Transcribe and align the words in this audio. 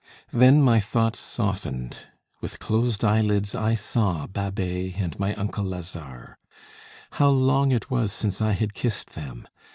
Then 0.33 0.63
my 0.63 0.79
thoughts 0.79 1.19
softened. 1.19 1.95
With 2.41 2.57
closed 2.57 3.05
eyelids 3.05 3.53
I 3.53 3.75
saw 3.75 4.25
Babet 4.25 4.95
and 4.97 5.19
my 5.19 5.35
uncle 5.35 5.63
Lazare. 5.63 6.39
How 7.11 7.29
long 7.29 7.71
it 7.71 7.91
was 7.91 8.11
since 8.11 8.41
I 8.41 8.53
had 8.53 8.73
kissed 8.73 9.11
them! 9.11 9.47